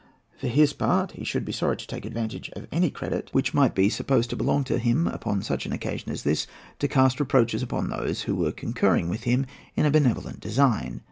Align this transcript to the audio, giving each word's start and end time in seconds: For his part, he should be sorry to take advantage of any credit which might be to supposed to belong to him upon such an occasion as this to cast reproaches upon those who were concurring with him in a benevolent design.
For 0.35 0.47
his 0.47 0.73
part, 0.73 1.11
he 1.11 1.23
should 1.23 1.45
be 1.45 1.51
sorry 1.51 1.77
to 1.77 1.85
take 1.85 2.05
advantage 2.07 2.49
of 2.55 2.65
any 2.71 2.89
credit 2.89 3.29
which 3.33 3.53
might 3.53 3.75
be 3.75 3.87
to 3.87 3.95
supposed 3.95 4.31
to 4.31 4.35
belong 4.35 4.63
to 4.63 4.79
him 4.79 5.05
upon 5.07 5.43
such 5.43 5.67
an 5.67 5.73
occasion 5.73 6.11
as 6.11 6.23
this 6.23 6.47
to 6.79 6.87
cast 6.87 7.19
reproaches 7.19 7.61
upon 7.61 7.91
those 7.91 8.23
who 8.23 8.33
were 8.33 8.51
concurring 8.51 9.09
with 9.09 9.25
him 9.25 9.45
in 9.75 9.85
a 9.85 9.91
benevolent 9.91 10.39
design. 10.39 10.99